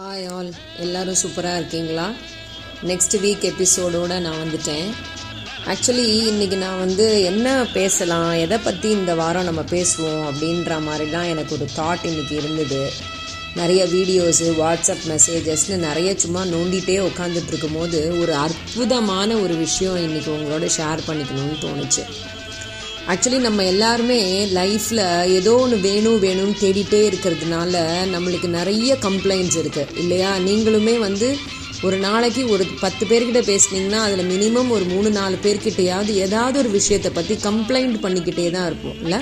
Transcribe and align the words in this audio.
Hi 0.00 0.32
all 0.32 0.54
எல்லாரும் 0.76 1.14
சூப்பராக 1.14 1.56
இருக்கீங்களா? 1.56 2.10
நெக்ஸ்ட் 2.86 3.14
வீக் 3.14 3.46
எபிசோடோடு 3.50 4.20
நான் 4.20 4.42
வந்துட்டேன். 4.42 4.88
ஆக்சுவலி 5.66 6.04
இன்றைக்கி 6.30 6.56
நான் 6.56 6.78
வந்து 6.78 7.22
என்ன 7.22 7.66
பேசலாம்? 7.72 8.32
எதை 8.32 8.58
பற்றி 8.58 8.90
இந்த 8.90 9.14
வாரம் 9.14 9.44
நம்ம 9.44 9.60
பேசுவோம் 9.60 10.22
அப்படின்ற 10.28 10.82
மாதிரி 10.82 11.10
தான் 11.10 11.24
எனக்கு 11.24 11.54
ஒரு 11.54 11.68
தாட் 11.76 12.04
இன்னைக்கு 12.04 12.36
இருந்தது. 12.36 12.92
நிறைய 13.54 13.84
வீடியோஸு 13.84 14.52
வாட்ஸ்அப் 14.62 15.04
மெசேஜஸ்னு 15.08 15.76
நிறைய 15.76 16.18
சும்மா 16.18 16.42
நோண்டிகிட்டே 16.44 17.10
உட்காந்துட்டு 17.10 17.46
இருக்கும்போது 17.46 18.20
ஒரு 18.20 18.34
அற்புதமான 18.34 19.36
ஒரு 19.36 19.54
விஷயம் 19.54 19.96
இன்றைக்கி 19.96 20.30
உங்களோட 20.38 20.70
ஷேர் 20.76 21.06
பண்ணிக்கணும்னு 21.06 21.58
தோணுச்சு. 21.60 22.04
ஆக்சுவலி 23.12 23.38
நம்ம 23.38 23.64
எல்லாருமே 23.64 24.46
லைஃப்பில் 24.54 25.26
ஏதோ 25.26 25.54
ஒன்று 25.54 25.76
வேணும் 25.76 26.22
வேணும்னு 26.22 26.56
தேடிட்டே 26.60 27.00
இருக்கிறதுனால 27.10 27.74
நம்மளுக்கு 28.14 28.48
நிறைய 28.48 28.96
கம்ப்ளைண்ட்ஸ் 29.02 29.58
இருக்குது 29.62 29.94
இல்லையா? 29.96 30.38
நீங்களுமே 30.38 30.98
வந்து 30.98 31.28
ஒரு 31.82 31.96
நாளைக்கு 31.96 32.48
ஒரு 32.48 32.64
பத்து 32.80 33.06
பேர்கிட்ட 33.06 33.40
பேசுனீங்கன்னா 33.50 34.00
அதில் 34.06 34.30
மினிமம் 34.34 34.70
ஒரு 34.70 34.84
மூணு 34.84 35.10
நாலு 35.10 35.36
பேர்கிட்டையாவது 35.42 36.14
ஏதாவது 36.14 36.58
ஒரு 36.58 36.68
விஷயத்தை 36.68 37.10
பற்றி 37.10 37.34
கம்ப்ளைண்ட் 37.34 37.96
பண்ணிக்கிட்டே 38.02 38.50
தான் 38.50 38.66
இருப்போம் 38.66 38.98
இல்லை? 39.02 39.20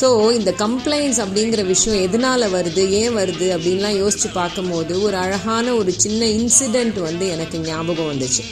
ஸோ 0.00 0.32
இந்த 0.32 0.50
கம்ப்ளைண்ட்ஸ் 0.58 1.20
அப்படிங்கிற 1.24 1.66
விஷயம் 1.66 2.02
எதனால் 2.02 2.52
வருது 2.52 2.88
ஏன் 2.90 3.16
வருது 3.16 3.46
அப்படின்லாம் 3.56 3.96
யோசித்து 3.96 4.28
பார்க்கும்போது 4.28 5.02
ஒரு 5.02 5.16
அழகான 5.16 5.74
ஒரு 5.74 5.92
சின்ன 5.92 6.26
இன்சிடெண்ட் 6.26 7.00
வந்து 7.00 7.28
எனக்கு 7.28 7.58
ஞாபகம் 7.58 8.10
வந்துச்சு. 8.12 8.44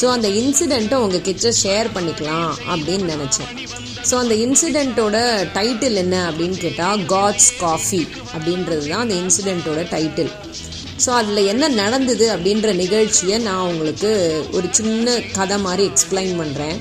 ஸோ 0.00 0.06
அந்த 0.14 0.28
இன்சிடெண்ட்டை 0.40 0.98
உங்கள் 1.04 1.22
கிட்ட 1.22 1.48
ஷேர் 1.62 1.88
பண்ணிக்கலாம் 1.94 2.52
அப்படின்னு 2.72 3.06
நினச்சேன். 3.14 3.50
ஸோ 4.08 4.14
அந்த 4.14 4.34
இன்சிடெண்ட்டோட 4.44 5.16
டைட்டில் 5.54 5.96
என்ன 5.96 6.16
அப்படின்னு 6.30 6.58
கேட்டால் 6.58 7.04
காட்ஸ் 7.06 7.50
காஃபி 7.60 8.00
அப்படின்றது 8.34 8.84
தான் 8.88 9.04
அந்த 9.04 9.14
இன்சிடெண்ட்டோட 9.14 9.82
டைட்டில் 9.90 10.32
ஸோ 11.04 11.10
அதில் 11.20 11.48
என்ன 11.52 11.68
நடந்தது 11.78 12.26
அப்படின்ற 12.34 12.72
நிகழ்ச்சியை 12.74 13.38
நான் 13.40 13.68
உங்களுக்கு 13.70 14.10
ஒரு 14.52 14.66
சின்ன 14.72 15.06
கதை 15.32 15.56
மாதிரி 15.58 15.84
எக்ஸ்பிளைன் 15.90 16.34
பண்ணுறேன் 16.40 16.76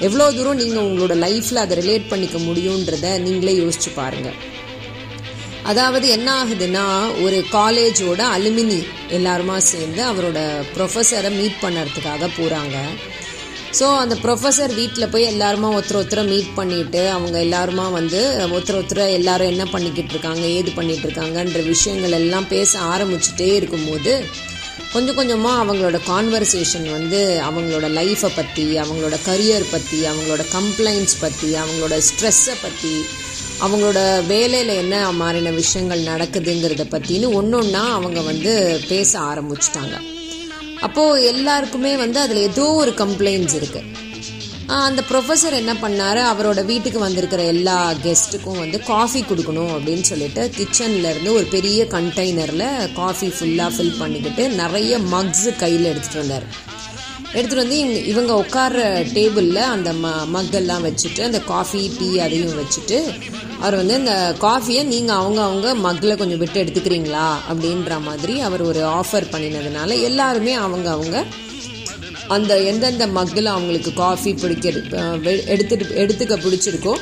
எவ்வளோ 0.00 0.26
தூரம் 0.32 0.56
நீங்கள் 0.56 0.86
உங்களோட 0.86 1.14
லைஃப்பில் 1.24 1.62
அதை 1.62 1.76
ரிலேட் 1.80 2.10
பண்ணிக்க 2.10 2.38
முடியுன்றத 2.40 3.10
நீங்களே 3.18 3.54
யோசிச்சு 3.62 3.90
பாருங்கள் 3.94 4.36
அதாவது 5.66 6.06
என்ன 6.08 6.28
ஆகுதுன்னா 6.40 6.84
ஒரு 7.22 7.38
காலேஜோட 7.52 8.20
அலுமினி 8.34 8.80
எல்லாருமா 9.10 9.56
சேர்ந்து 9.66 10.02
அவரோட 10.04 10.40
ப்ரொஃபஸரை 10.74 11.30
மீட் 11.32 11.62
பண்ணுறதுக்காக 11.62 12.28
போகிறாங்க 12.36 12.76
ஸோ 13.72 13.86
அந்த 13.94 14.14
ப்ரொஃபஸர் 14.22 14.72
வீட்டில் 14.74 15.10
போய் 15.10 15.30
எல்லாருமா 15.30 15.68
ஒருத்தர் 15.72 15.98
ஒருத்தரை 15.98 16.22
மீட் 16.24 16.52
பண்ணிட்டு 16.54 17.02
அவங்க 17.10 17.36
எல்லாருமா 17.38 17.86
வந்து 17.92 18.20
ஒருத்தர் 18.48 18.78
ஒருத்தரை 18.78 19.06
எல்லாரும் 19.12 19.50
என்ன 19.50 19.64
பண்ணிக்கிட்டு 19.66 20.14
இருக்காங்க 20.14 20.44
ஏது 20.52 20.70
பண்ணிட்டு 20.70 21.06
இருக்காங்கன்ற 21.06 21.62
விஷயங்கள் 21.66 22.16
எல்லாம் 22.20 22.48
பேச 22.48 22.78
ஆரம்பிச்சுட்டே 22.92 23.50
இருக்கும்போது 23.54 24.14
கொஞ்சம் 24.92 25.16
கொஞ்சமாக 25.16 25.62
அவங்களோட 25.62 25.98
கான்வர்சேஷன் 26.06 26.88
வந்து 26.90 27.20
அவங்களோட 27.46 27.86
லைஃப்பை 27.92 28.30
பற்றி 28.32 28.66
அவங்களோட 28.78 29.16
கரியர் 29.26 29.70
பற்றி 29.70 29.98
அவங்களோட 30.06 30.44
கம்ப்ளைண்ட்ஸ் 30.52 31.16
பற்றி 31.20 31.50
அவங்களோட 31.54 31.96
ஸ்ட்ரெஸ்ஸை 32.08 32.56
பற்றி 32.62 32.94
அவங்களோட 33.64 34.00
வேலையில் 34.26 34.72
என்ன 34.82 34.96
மாறின 35.20 35.52
விஷயங்கள் 35.60 36.08
நடக்குதுங்கிறத 36.10 36.84
பற்றின்னு 36.94 37.28
ஒன்று 37.38 37.56
ஒன்றா 37.58 37.82
அவங்க 37.98 38.20
வந்து 38.30 38.52
பேச 38.88 39.10
ஆரம்பிச்சிட்டாங்க. 39.30 39.94
அப்போது 40.86 41.22
எல்லாருக்குமே 41.32 41.92
வந்து 42.02 42.18
அதில் 42.24 42.46
ஏதோ 42.48 42.66
ஒரு 42.82 42.92
கம்ப்ளைண்ட்ஸ் 43.02 43.56
இருக்குது 43.60 44.04
அந்த 44.86 45.00
ப்ரொஃபஸர் 45.10 45.58
என்ன 45.60 45.72
பண்ணார்? 45.82 46.20
அவரோட 46.30 46.60
வீட்டுக்கு 46.70 46.98
வந்திருக்கிற 46.98 47.42
எல்லா 47.54 47.76
கெஸ்ட்டுக்கும் 48.04 48.62
வந்து 48.62 48.78
காஃபி 48.92 49.20
கொடுக்கணும் 49.28 49.72
அப்படின்னு 49.74 50.06
சொல்லிட்டு 50.10 50.44
கிச்சன்லேருந்து 50.56 51.32
ஒரு 51.38 51.46
பெரிய 51.56 51.84
கண்டெய்னரில் 51.96 52.68
காஃபி 53.00 53.28
ஃபுல்லாக 53.36 53.70
ஃபில் 53.76 53.98
பண்ணிக்கிட்டு 53.98 54.46
நிறைய 54.62 54.98
மக்ஸ் 55.14 55.46
கையில் 55.62 55.90
எடுத்துகிட்டு 55.92 56.22
வந்தார். 56.24 56.48
எடுத்துகிட்டு 57.36 57.64
வந்து 57.64 57.78
இங்க 57.84 57.98
இவங்க 58.12 58.32
உட்கார்ற 58.42 58.82
டேபிளில் 59.16 59.62
அந்த 59.74 59.90
ம 60.02 60.12
மக்கெல்லாம் 60.34 60.84
வச்சுட்டு 60.88 61.22
அந்த 61.28 61.40
காஃபி 61.52 61.80
டீ 61.98 62.08
அதையும் 62.26 62.58
வச்சுட்டு 62.60 62.98
அவர் 63.60 63.76
வந்து 63.76 63.94
இந்த 63.94 64.14
காஃபியை 64.40 64.82
நீங்கள் 64.84 65.16
அவங்க 65.16 65.40
அவங்க 65.42 65.68
மக்கில் 65.86 66.18
கொஞ்சம் 66.18 66.38
விட்டு 66.38 66.62
எடுத்துக்கிறீங்களா 66.64 67.26
அப்படின்ற 67.50 68.00
மாதிரி 68.02 68.40
அவர் 68.40 68.62
ஒரு 68.62 68.82
ஆஃபர் 69.00 69.26
பண்ணினதுனால 69.32 70.02
எல்லாருமே 70.02 70.54
அவங்க 70.66 70.90
அவங்க 70.90 71.24
அந்த 72.28 72.52
எந்தெந்த 72.70 73.06
மக்கில் 73.06 73.54
அவங்களுக்கு 73.54 73.92
காஃபி 73.92 74.34
பிடிக்க 74.34 74.68
எடுத்துட்டு 75.54 75.86
எடுத்துக்க 76.04 76.36
பிடிச்சிருக்கோ 76.44 76.94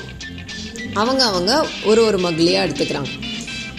அவங்க 1.03 1.25
அவங்க 1.25 1.53
ஒரு 1.85 2.01
ஒரு 2.05 2.19
மக்லேயே 2.19 2.59
எடுத்துக்கிறாங்க. 2.65 3.13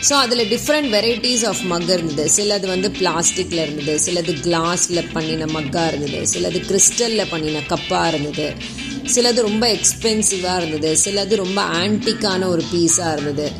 ஸோ 0.07 0.13
அதில் 0.13 0.43
டிஃப்ரெண்ட் 0.53 0.89
வெரைட்டிஸ் 0.95 1.45
ஆஃப் 1.45 1.61
மக் 1.71 1.89
இருந்தது. 1.89 2.25
சிலது 2.35 2.67
வந்து 2.67 2.89
பிளாஸ்டிக்கில் 2.99 3.61
இருந்தது. 3.65 3.93
சிலது 4.05 4.33
கிளாஸில் 4.45 5.11
பண்ணின 5.13 5.45
மக்காக 5.45 5.87
இருந்தது. 5.87 6.19
சிலது 6.33 6.59
கிறிஸ்டலில் 6.69 7.29
பண்ணின 7.29 7.61
கப்பாக 7.69 8.07
இருந்தது. 8.07 8.47
சிலது 9.13 9.41
ரொம்ப 9.41 9.65
எக்ஸ்பென்சிவாக 9.67 10.57
இருந்தது. 10.57 10.97
சிலது 11.05 11.35
ரொம்ப 11.35 11.61
ஆன்டிக்கான 11.63 12.47
ஒரு 12.47 12.63
பீஸாக 12.73 13.13
இருந்தது. 13.13 13.51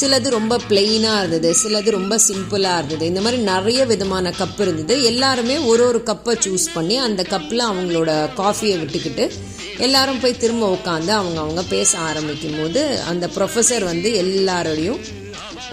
சிலது 0.00 0.28
ரொம்ப 0.28 0.56
பிளெயினாக 0.68 1.18
இருந்தது. 1.18 1.54
சிலது 1.62 1.90
ரொம்ப 1.90 2.18
சிம்பிளாக 2.28 2.76
இருந்தது. 2.76 3.06
இந்த 3.06 3.20
மாதிரி 3.20 3.42
நிறைய 3.42 3.84
விதமான 3.84 4.32
கப் 4.38 4.60
இருந்தது. 4.60 5.02
எல்லாருமே 5.02 5.56
ஒரு 5.56 5.86
ஒரு 5.86 6.02
கப்பை 6.06 6.34
சூஸ் 6.44 6.66
பண்ணி 6.74 6.96
அந்த 6.98 7.22
கப்பில் 7.30 7.62
அவங்களோட 7.70 8.12
காஃபியை 8.36 8.76
விட்டுக்கிட்டு 8.82 9.30
எல்லாரும் 9.78 10.20
போய் 10.20 10.36
திரும்ப 10.36 10.72
உட்காந்து 10.74 11.12
அவங்க 11.20 11.38
அவங்க 11.40 11.62
பேச 11.62 11.98
ஆரம்பிக்கும் 11.98 12.58
போது 12.60 13.00
அந்த 13.00 13.26
ப்ரொஃபஸர் 13.36 13.84
வந்து 13.84 14.10
எல்லாரோடையும் 14.24 15.00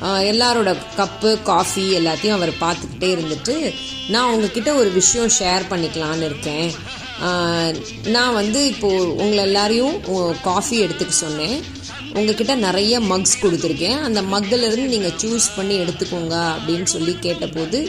எல்லாரோட 0.02 0.75
கப்பு 0.98 1.42
காஃபி 1.44 1.98
எல்லாத்தையும் 1.98 2.38
அவர் 2.40 2.50
பார்த்துக்கிட்டே 2.50 3.09
இருந்துட்டு 3.16 3.74
நான் 4.08 4.34
உங்ககிட்ட 4.34 4.74
ஒரு 4.74 4.90
விஷயம் 4.90 5.30
ஷேர் 5.40 5.69
பண்ணிக்கலான்னு 5.69 6.25
இருக்கேன். 6.25 7.00
நான் 8.16 8.38
வந்து 8.40 8.59
இப்போது 8.72 9.09
உங்களை 9.22 9.42
எல்லாரையும் 9.50 9.96
காஃபி 10.48 10.78
எடுத்துக்க 10.86 11.14
சொன்னேன். 11.26 11.58
உங்ககிட்ட 12.18 12.54
நிறைய 12.68 12.94
மக்ஸ் 13.12 13.36
கொடுத்துருக்கேன். 13.42 14.00
அந்த 14.08 14.22
மக்கிலிருந்து 14.34 14.88
நீங்கள் 14.94 15.18
சூஸ் 15.22 15.48
பண்ணி 15.58 15.76
எடுத்துக்கோங்க 15.84 16.36
அப்படின்னு 16.56 16.88
சொல்லி 16.96 17.14
கேட்டபோது 17.26 17.80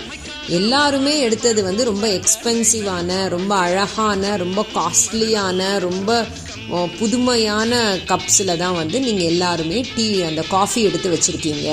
எல்லாருமே 0.58 1.14
எடுத்தது 1.26 1.60
வந்து 1.68 1.82
ரொம்ப 1.90 2.06
எக்ஸ்பென்சிவான 2.18 3.18
ரொம்ப 3.34 3.52
அழகான 3.66 4.36
ரொம்ப 4.44 4.60
காஸ்ட்லியான 4.76 5.60
ரொம்ப 5.88 6.10
புதுமையான 7.00 7.72
கப்ஸில் 8.10 8.58
தான் 8.62 8.78
வந்து 8.80 8.96
நீங்கள் 9.06 9.30
எல்லாருமே 9.32 9.78
டீ 9.94 10.06
அந்த 10.28 10.42
காஃபி 10.54 10.80
எடுத்து 10.88 11.08
வச்சுருக்கீங்க. 11.14 11.68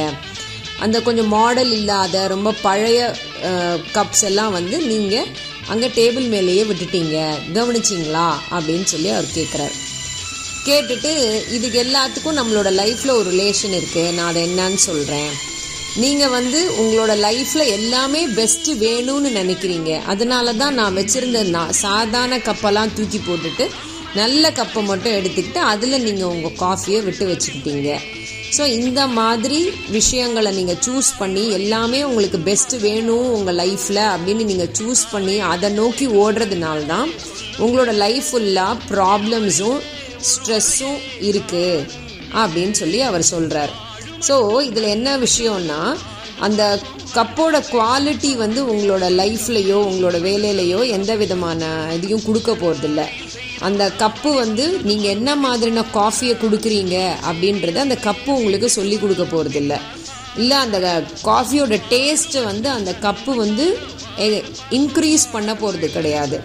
அந்த 0.86 0.98
கொஞ்சம் 1.06 1.32
மாடல் 1.36 1.72
இல்லாத 1.78 2.16
ரொம்ப 2.34 2.50
பழைய 2.66 3.00
கப்ஸ் 3.98 4.26
எல்லாம் 4.30 4.54
வந்து 4.58 4.78
நீங்கள் 4.92 5.30
அங்கே 5.70 5.88
டேபிள் 6.00 6.28
மேலேயே 6.28 6.64
விட்டுட்டீங்க. 6.64 7.18
கவனிச்சிங்களா? 7.54 8.28
அப்படின்னு 8.56 8.88
சொல்லி 8.94 9.10
அவர் 9.10 9.36
கேட்குறாரு 9.36 9.76
கேட்டுட்டு 10.66 11.12
இதுக்கு 11.52 11.78
எல்லாத்துக்கும் 11.84 12.40
நம்மளோட 12.40 12.70
லைஃப்பில் 12.80 13.18
ஒரு 13.20 13.30
ரிலேஷன் 13.34 13.76
இருக்குது 13.80 14.14
நான் 14.14 14.30
அதை 14.32 14.42
என்னன்னு 14.50 14.82
சொல்கிறேன் 14.88 15.32
நீங்கள் 15.96 16.30
வந்து 16.30 16.60
உங்களோட 16.82 17.14
லைஃப்பில் 17.26 17.72
எல்லாமே 17.78 18.22
பெஸ்ட்டு 18.28 18.76
வேணும்னு 18.86 19.30
நினைக்கிறீங்க. 19.40 19.92
அதனால 20.04 20.54
தான் 20.54 20.74
நான் 20.74 20.98
வச்சுருந்த 20.98 21.42
நான் 21.50 21.72
சாதாரண 21.72 22.38
கப்பெல்லாம் 22.38 22.94
தூக்கி 22.94 23.20
போட்டுட்டு 23.20 23.66
நல்ல 24.16 24.52
கப்பை 24.52 24.82
மட்டும் 24.86 25.14
எடுத்துக்கிட்டு 25.14 25.58
அதில் 25.58 26.04
நீங்கள் 26.04 26.28
உங்கள் 26.28 26.58
காஃபியை 26.60 27.04
விட்டு 27.04 27.26
வச்சுக்கிட்டீங்க. 27.26 27.90
ஸோ 28.58 28.66
இந்த 28.66 29.08
மாதிரி 29.08 29.72
விஷயங்களை 29.90 30.52
நீங்கள் 30.52 30.80
சூஸ் 30.86 31.18
பண்ணி 31.20 31.50
எல்லாமே 31.50 32.04
உங்களுக்கு 32.04 32.38
பெஸ்ட்டு 32.38 32.80
வேணும் 32.80 33.32
உங்கள் 33.32 33.56
லைஃப்பில் 33.56 34.04
அப்படின்னு 34.14 34.46
நீங்கள் 34.46 34.72
சூஸ் 34.80 35.12
பண்ணி 35.12 35.40
அதை 35.40 35.70
நோக்கி 35.72 36.08
ஓடுறதுனால 36.08 36.86
தான் 36.86 37.10
உங்களோட 37.60 37.92
லைஃப் 37.92 38.26
ஃபுல்லாக 38.32 38.76
ப்ராப்ளம்ஸும் 38.90 39.80
ஸ்ட்ரெஸ்ஸும் 40.22 41.00
இருக்குது 41.22 41.86
அப்படின்னு 42.34 42.72
சொல்லி 42.72 43.02
அவர் 43.02 43.22
சொல்கிறார் 43.22 43.74
ஸோ 44.20 44.62
இதில் 44.62 44.84
என்ன 44.84 45.18
விஷயம்னா 45.18 45.96
அந்த 46.42 46.80
கப்போட 47.14 47.64
குவாலிட்டி 47.72 48.36
வந்து 48.38 48.66
உங்களோட 48.66 49.10
லைஃப்லையோ 49.10 49.76
உங்களோட 49.76 50.18
வேலையிலையோ 50.22 50.90
எந்த 50.90 51.16
விதமான 51.16 51.62
இதையும் 51.94 52.26
கொடுக்க 52.26 52.52
போகிறதில்ல 52.54 53.02
அந்த 53.68 53.84
கப்பு 54.02 54.30
வந்து 54.42 54.66
நீங்கள் 54.90 55.14
என்ன 55.16 55.30
மாதிரின 55.46 55.84
காஃபியை 56.00 56.36
கொடுக்குறீங்க 56.44 56.98
அப்படின்றத 57.30 57.82
அந்த 57.86 57.98
கப்பு 58.08 58.30
உங்களுக்கு 58.40 58.70
சொல்லி 58.78 58.98
கொடுக்க 58.98 59.24
போகிறதில்ல 59.24 59.76
இல்லை 60.42 60.58
அந்த 60.66 60.78
காஃபியோட 61.30 61.78
டேஸ்ட்டை 61.94 62.42
வந்து 62.50 62.68
அந்த 62.78 62.92
கப்பு 63.06 63.32
வந்து 63.44 63.66
இன்க்ரீஸ் 64.78 65.26
பண்ண 65.32 65.52
போகிறது 65.56 65.88
கிடையாது. 65.96 66.38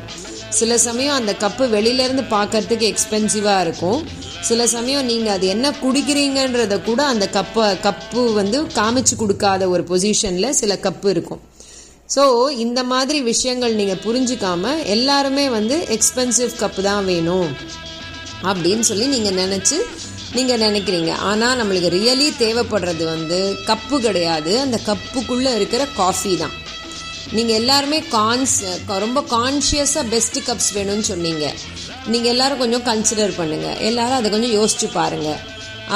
சில 0.59 0.77
சமயம் 0.89 1.19
அந்த 1.21 1.33
கப்பு 1.45 1.65
வெளியிலேருந்து 1.77 2.25
பார்க்கறதுக்கு 2.35 2.87
எக்ஸ்பென்சிவாக 2.91 3.65
இருக்கும். 3.67 4.01
சில 4.49 4.67
சமயம் 4.75 5.09
நீங்கள் 5.11 5.35
அது 5.37 5.47
என்ன 5.55 5.67
குடிக்கிறீங்கன்றத 5.85 6.75
கூட 6.89 7.01
அந்த 7.13 7.27
கப்பை 7.37 7.67
கப்பு 7.87 8.23
வந்து 8.41 8.59
காமிச்சு 8.79 9.15
கொடுக்காத 9.23 9.69
ஒரு 9.69 9.85
பொசிஷனில் 9.91 10.57
சில 10.61 10.75
கப்பு 10.87 11.09
இருக்கும். 11.15 11.43
ஸோ 12.15 12.25
இந்த 12.65 12.81
மாதிரி 12.93 13.19
விஷயங்கள் 13.31 13.79
நீங்கள் 13.79 14.03
புரிஞ்சுக்காம 14.07 14.73
எல்லாருமே 14.95 15.47
வந்து 15.59 15.77
எக்ஸ்பென்சிவ் 15.97 16.53
கப்பு 16.63 16.83
தான் 16.89 17.07
வேணும். 17.11 17.49
அப்படின்னு 18.51 18.85
சொல்லி 18.91 19.07
நீங்கள் 19.15 19.39
நினச்சி 19.43 19.79
நீங்கள் 20.37 20.63
நினைக்கிறீங்க. 20.67 21.13
ஆனால் 21.31 21.59
நம்மளுக்கு 21.61 21.91
ரியலி 21.97 22.29
தேவைப்படுறது 22.43 23.05
வந்து 23.15 23.39
கப்பு 23.71 23.97
கிடையாது. 24.07 24.53
அந்த 24.65 24.79
கப்புக்குள்ளே 24.89 25.53
இருக்கிற 25.59 25.83
காஃபி 26.01 26.33
தான். 26.43 26.55
நீங்கள் 27.37 27.59
எல்லாருமே 27.61 27.99
கான்ஸ் 28.17 28.57
ரொம்ப 29.07 29.21
கான்ஷியஸாக 29.35 30.11
பெஸ்ட் 30.15 30.39
கப்ஸ் 30.49 30.73
வேணும்னு 30.79 31.07
சொன்னீங்க. 31.13 31.45
நீங்கள் 32.13 32.33
எல்லாரும் 32.35 32.63
கொஞ்சம் 32.63 32.87
கன்சிடர் 32.91 33.39
பண்ணுங்கள் 33.41 33.79
எல்லாரும் 33.91 34.19
அதை 34.21 34.31
கொஞ்சம் 34.35 34.57
யோசிச்சு 34.59 34.89
பாருங்கள் 34.99 35.41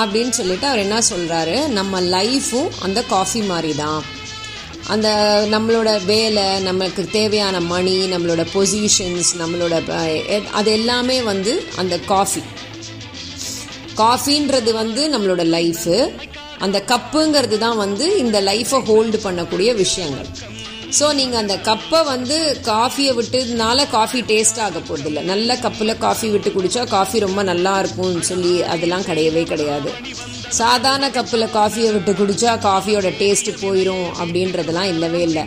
அப்படின்னு 0.00 0.32
சொல்லிட்டு 0.38 0.66
அவர் 0.70 0.84
என்ன 0.86 1.00
சொல்கிறாரு 1.12 1.58
நம்ம 1.78 2.00
லைஃப்பும் 2.16 2.72
அந்த 2.86 3.02
காஃபி 3.14 3.42
மாதிரி 3.52 3.74
தான். 3.84 4.00
அந்த 4.94 5.08
நம்மளோட 5.54 5.90
வேலை 6.10 6.44
நம்மளுக்கு 6.66 7.02
தேவையான 7.16 7.56
மணி 7.72 7.96
நம்மளோட 8.12 8.42
பொசிஷன்ஸ் 8.54 9.30
நம்மளோட 9.40 9.74
அது 10.58 10.70
எல்லாமே 10.78 11.18
வந்து 11.30 11.52
அந்த 11.82 11.94
காஃபி 12.12 12.42
காஃபின்றது 14.02 14.72
வந்து 14.82 15.02
நம்மளோட 15.14 15.44
லைஃபு 15.56 15.96
அந்த 16.64 16.78
கப்புங்கிறது 16.92 17.56
தான் 17.64 17.80
வந்து 17.84 18.06
இந்த 18.22 18.38
லைஃப்பை 18.50 18.78
ஹோல்டு 18.88 19.18
பண்ணக்கூடிய 19.26 19.70
விஷயங்கள். 19.82 20.28
ஸோ 20.98 21.06
நீங்கள் 21.18 21.40
அந்த 21.42 21.56
கப்பை 21.68 22.00
வந்து 22.12 22.36
காஃபியை 22.70 23.12
விட்டுனால 23.18 23.84
காஃபி 23.96 24.20
டேஸ்ட் 24.30 24.60
ஆக 24.66 24.78
போகிறதில்ல 24.88 25.22
நல்ல 25.32 25.56
கப்பில் 25.64 26.00
காஃபி 26.06 26.28
விட்டு 26.34 26.50
குடித்தா 26.56 26.84
காஃபி 26.96 27.18
ரொம்ப 27.26 27.42
நல்லா 27.50 27.74
இருக்கும்னு 27.82 28.28
சொல்லி 28.30 28.54
அதெல்லாம் 28.74 29.06
கிடையவே 29.10 29.42
கிடையாது. 29.52 29.90
சாதாரண 30.48 31.08
கப்பில் 31.08 31.52
காஃபியை 31.54 31.92
விட்டு 31.92 32.12
குடித்தா 32.12 32.52
காஃபியோட 32.68 33.08
டேஸ்ட்டு 33.20 33.52
போயிடும் 33.60 34.06
அப்படின்றதெல்லாம் 34.20 34.84
இல்லவே 34.84 35.22
இல்லை. 35.22 35.44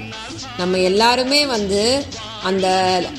நம்ம 0.57 0.77
எல்லாருமே 0.77 1.45
வந்து 1.45 2.05
அந்த 2.43 2.67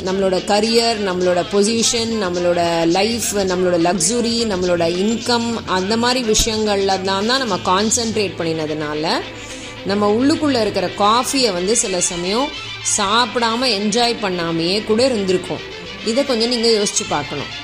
நம்மளோட 0.05 0.37
கரியர் 0.45 0.99
நம்மளோட 1.09 1.45
பொசிஷன் 1.53 2.13
நம்மளோட 2.25 2.87
லைஃப் 2.87 3.35
நம்மளோட 3.35 3.77
லக்ஸுரி 3.89 4.37
நம்மளோட 4.53 4.87
இன்கம் 5.05 5.65
அந்த 5.67 5.97
மாதிரி 5.97 6.33
விஷயங்கள்ல 6.33 7.03
தான் 7.03 7.27
தான் 7.27 7.43
நம்ம 7.45 7.59
கான்சென்ட்ரேட் 7.65 8.39
பண்ணினதுனால 8.39 9.11
நம்ம 9.85 10.11
உள்ளுக்குள்ளே 10.15 10.61
இருக்கிற 10.61 10.91
காஃபியை 10.99 11.53
வந்து 11.53 11.77
சில 11.77 12.01
சமயம் 12.01 12.49
சாப்பிடாம 12.97 13.67
என்ஜாய் 13.79 14.23
பண்ணாமையே 14.23 14.85
கூட 14.85 15.09
இருந்திருக்கோம். 15.09 15.65
இதை 16.05 16.25
கொஞ்சம் 16.25 16.49
நீங்கள் 16.49 16.83
யோசிச்சு 16.83 17.05
பார்க்கணும். 17.09 17.62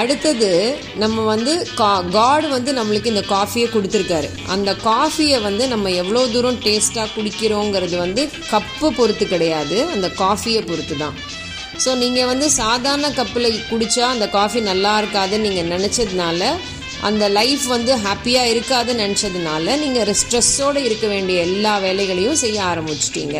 அடுத்தது 0.00 0.50
நம்ம 1.02 1.22
வந்து 1.24 1.52
கா 1.80 1.90
காட் 2.16 2.46
வந்து 2.54 2.70
நம்மளுக்கு 2.78 3.12
இந்த 3.12 3.22
காஃபியை 3.34 3.68
கொடுத்துருக்காரு. 3.74 4.28
அந்த 4.54 4.70
காஃபியை 4.88 5.38
வந்து 5.46 5.64
நம்ம 5.68 5.90
எவ்வளோ 6.02 6.22
தூரம் 6.34 6.58
டேஸ்ட்டாக 6.66 7.12
குடிக்கிறோங்கிறது 7.16 7.96
வந்து 7.96 8.24
கப்பை 8.50 8.90
பொறுத்து 8.98 9.26
கிடையாது. 9.34 9.78
அந்த 9.94 10.08
காஃபியை 10.22 10.62
பொறுத்து 10.70 10.96
தான் 10.96 11.16
ஸோ 11.84 11.90
நீங்கள் 12.02 12.28
வந்து 12.32 12.46
சாதாரண 12.50 13.08
கப்பில் 13.20 13.48
குடித்தா 13.70 14.06
அந்த 14.14 14.28
காஃபி 14.38 14.60
நல்லா 14.70 14.92
இருக்காதுன்னு 15.00 15.46
நீங்கள் 15.48 15.72
நினச்சதுனால 15.74 16.50
அந்த 17.08 17.24
லைஃப் 17.38 17.66
வந்து 17.66 17.92
ஹாப்பியாக 18.04 18.52
இருக்காதுன்னு 18.52 19.04
நினச்சதுனால 19.06 19.76
நீங்கள் 19.84 20.14
ஸ்ட்ரெஸ்ஸோடு 20.20 20.80
இருக்க 20.88 21.06
வேண்டிய 21.06 21.40
எல்லா 21.48 21.74
வேலைகளையும் 21.78 22.40
செய்ய 22.44 22.60
ஆரம்பிச்சிட்டீங்க. 22.72 23.36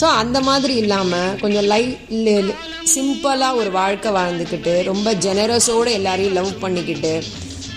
ஸோ 0.00 0.04
அந்த 0.04 0.40
மாதிரி 0.40 0.74
இல்லாமல் 0.74 1.40
கொஞ்சம் 1.40 1.64
லை 1.64 1.82
சிம்பிளாக 2.94 3.54
ஒரு 3.54 3.70
வாழ்க்கை 3.70 4.12
வாழ்ந்துக்கிட்டு 4.12 4.82
ரொம்ப 4.82 5.14
ஜெனரஸோடு 5.14 5.90
எல்லாரையும் 5.90 6.32
லவ் 6.32 6.58
பண்ணிக்கிட்டு 6.58 7.22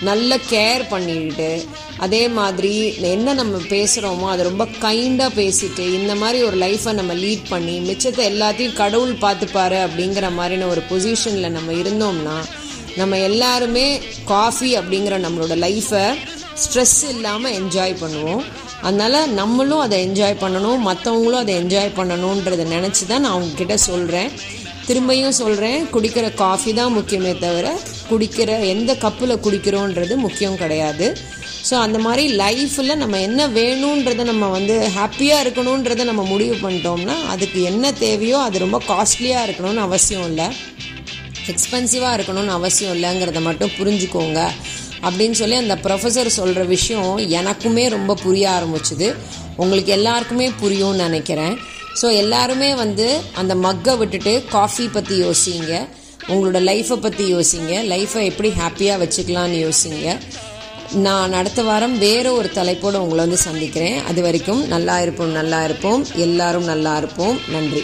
நல்ல 0.00 0.38
கேர் 0.50 0.82
பண்ணிக்கிட்டு 0.88 1.64
அதே 1.96 2.28
மாதிரி 2.28 3.00
என்ன 3.00 3.32
நம்ம 3.32 3.56
பேசுகிறோமோ 3.56 4.26
அதை 4.28 4.44
ரொம்ப 4.44 4.64
கைண்டாக 4.64 5.36
பேசிட்டு 5.36 5.84
இந்த 5.94 6.14
மாதிரி 6.14 6.44
ஒரு 6.44 6.56
லைஃப்பை 6.56 6.92
நம்ம 6.92 7.14
லீட் 7.14 7.44
பண்ணி 7.48 7.78
மிச்சத்தை 7.78 8.24
எல்லாத்தையும் 8.32 8.72
கடவுள் 8.72 9.12
பார்த்துப்பாரு 9.12 9.78
அப்படிங்கிற 9.86 10.28
மாதிரின 10.38 10.68
ஒரு 10.68 10.82
பொசிஷனில் 10.90 11.50
நம்ம 11.50 11.72
இருந்தோம்னா 11.72 12.36
நம்ம 12.96 13.18
எல்லாருமே 13.18 14.00
காஃபி 14.24 14.78
அப்படிங்கிற 14.78 15.16
நம்மளோட 15.26 15.56
லைஃப்பை 15.66 16.06
ஸ்ட்ரெஸ் 16.62 17.08
இல்லாமல் 17.08 17.52
என்ஜாய் 17.52 17.94
பண்ணுவோம். 18.00 18.44
அதனால் 18.86 19.32
நம்மளும் 19.40 19.82
அதை 19.84 19.96
என்ஜாய் 20.06 20.42
பண்ணணும் 20.42 20.84
மற்றவங்களும் 20.88 21.42
அதை 21.44 21.54
என்ஜாய் 21.62 21.96
பண்ணணுன்றதை 21.98 22.66
நினச்சி 22.76 23.04
தான் 23.06 23.24
நான் 23.24 23.36
அவங்கக்கிட்ட 23.36 23.76
சொல்கிறேன் 23.88 24.30
திரும்பியும் 24.88 25.38
சொல்கிறேன் 25.40 25.80
குடிக்கிற 25.94 26.26
காஃபி 26.44 26.70
தான் 26.78 26.94
முக்கியமே 26.98 27.32
தவிர 27.38 27.66
குடிக்கிற 28.10 28.50
எந்த 28.74 28.90
கப்பில் 29.04 29.42
குடிக்கிறோன்றது 29.46 30.14
முக்கியம் 30.26 30.60
கிடையாது. 30.62 31.06
ஸோ 31.68 31.74
அந்த 31.86 31.98
மாதிரி 32.04 32.24
லைஃப்பில் 32.42 33.00
நம்ம 33.00 33.20
என்ன 33.28 33.40
வேணுன்றதை 33.56 34.24
நம்ம 34.30 34.44
வந்து 34.54 34.76
ஹாப்பியாக 34.96 35.42
இருக்கணுன்றதை 35.44 36.04
நம்ம 36.10 36.22
முடிவு 36.32 36.56
பண்ணிட்டோம்னா 36.62 37.16
அதுக்கு 37.32 37.60
என்ன 37.70 37.92
தேவையோ 38.04 38.38
அது 38.46 38.64
ரொம்ப 38.64 38.78
காஸ்ட்லியாக 38.90 39.46
இருக்கணும்னு 39.46 39.84
அவசியம் 39.88 40.26
இல்லை. 40.30 40.48
எக்ஸ்பென்சிவாக 41.52 42.16
இருக்கணும்னு 42.18 42.54
அவசியம் 42.58 42.94
இல்லைங்கிறத 42.96 43.42
மட்டும் 43.48 43.74
புரிஞ்சுக்கோங்க. 43.78 44.40
அப்படின்னு 45.06 45.36
சொல்லி 45.40 45.56
அந்த 45.56 45.74
ப்ரொஃபஸர் 45.84 46.26
சொல்கிற 46.26 46.64
விஷயம் 46.64 47.18
எனக்குமே 47.18 47.88
ரொம்ப 47.88 48.14
புரிய 48.14 48.46
ஆரம்பிச்சுது. 48.56 49.14
உங்களுக்கு 49.56 49.92
எல்லாருக்குமே 49.92 50.48
புரியும்னு 50.62 51.04
நினைக்கிறேன். 51.06 51.58
ஸோ 52.02 52.08
எல்லாருமே 52.22 52.74
வந்து 52.74 53.06
அந்த 53.34 53.54
மக்கை 53.54 53.96
விட்டுட்டு 53.96 54.44
காஃபி 54.56 54.88
பற்றி 54.88 55.22
யோசிங்க. 55.22 55.72
உங்களோட 56.28 56.58
லைஃப்பை 56.70 56.96
பற்றி 56.96 57.34
யோசிங்க. 57.34 57.72
லைஃப்பை 57.94 58.22
எப்படி 58.24 58.52
ஹாப்பியாக 58.60 59.02
வச்சுக்கலான்னு 59.02 59.58
யோசிங்க. 59.66 60.18
நான் 61.06 61.32
அடுத்த 61.32 61.62
வாரம் 61.62 61.98
வேறு 61.98 62.36
ஒரு 62.36 62.50
தலைப்போடு 62.50 63.02
உங்களை 63.02 63.20
வந்து 63.24 63.36
சந்திக்கிறேன். 63.36 64.04
அது 64.04 64.22
வரைக்கும் 64.22 64.66
நல்லா 64.66 65.00
இருப்போம் 65.00 65.32
நல்லா 65.32 65.64
இருப்போம். 65.64 66.04
எல்லாரும் 66.26 66.64
நல்லா 66.64 66.96
இருப்போம். 66.96 67.38
நன்றி. 67.50 67.82